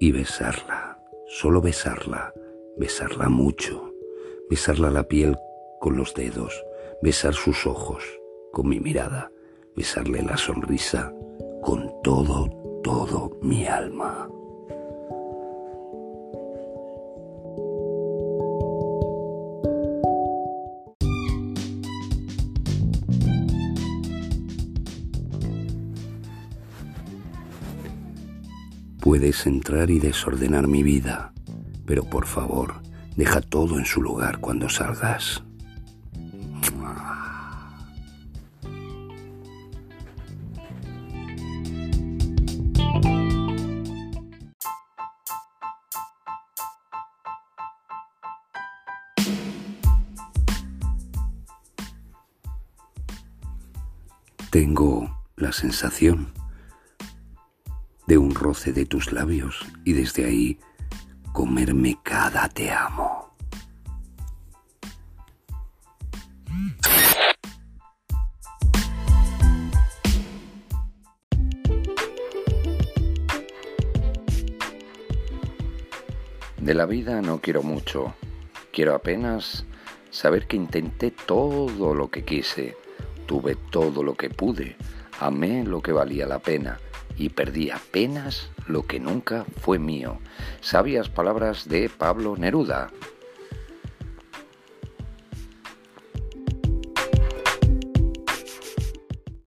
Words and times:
y 0.00 0.12
besarla, 0.12 0.98
solo 1.26 1.60
besarla, 1.60 2.32
besarla 2.76 3.28
mucho, 3.28 3.92
besarla 4.48 4.90
la 4.90 5.04
piel 5.04 5.36
con 5.80 5.96
los 5.96 6.14
dedos, 6.14 6.64
besar 7.02 7.34
sus 7.34 7.66
ojos 7.66 8.04
con 8.52 8.68
mi 8.68 8.80
mirada, 8.80 9.30
besarle 9.76 10.22
la 10.22 10.36
sonrisa 10.36 11.12
con 11.62 11.90
todo, 12.02 12.48
todo 12.82 13.36
mi 13.42 13.66
alma. 13.66 14.28
Puedes 29.08 29.46
entrar 29.46 29.90
y 29.90 30.00
desordenar 30.00 30.68
mi 30.68 30.82
vida, 30.82 31.32
pero 31.86 32.04
por 32.04 32.26
favor, 32.26 32.82
deja 33.16 33.40
todo 33.40 33.78
en 33.78 33.86
su 33.86 34.02
lugar 34.02 34.38
cuando 34.38 34.68
salgas. 34.68 35.42
Tengo 54.50 55.24
la 55.36 55.52
sensación 55.52 56.28
de 58.08 58.16
un 58.16 58.34
roce 58.34 58.72
de 58.72 58.86
tus 58.86 59.12
labios 59.12 59.66
y 59.84 59.92
desde 59.92 60.24
ahí 60.24 60.58
comerme 61.34 61.98
cada 62.02 62.48
te 62.48 62.70
amo. 62.70 63.34
De 76.56 76.72
la 76.72 76.86
vida 76.86 77.20
no 77.20 77.42
quiero 77.42 77.62
mucho, 77.62 78.14
quiero 78.72 78.94
apenas 78.94 79.66
saber 80.10 80.46
que 80.46 80.56
intenté 80.56 81.10
todo 81.10 81.92
lo 81.94 82.10
que 82.10 82.24
quise, 82.24 82.74
tuve 83.26 83.54
todo 83.54 84.02
lo 84.02 84.14
que 84.14 84.30
pude, 84.30 84.76
amé 85.20 85.62
lo 85.62 85.82
que 85.82 85.92
valía 85.92 86.26
la 86.26 86.38
pena 86.38 86.80
y 87.18 87.30
perdí 87.30 87.70
apenas 87.70 88.48
lo 88.66 88.86
que 88.86 89.00
nunca 89.00 89.44
fue 89.60 89.78
mío. 89.78 90.18
Sabias 90.60 91.08
palabras 91.08 91.68
de 91.68 91.90
Pablo 91.90 92.36
Neruda. 92.36 92.90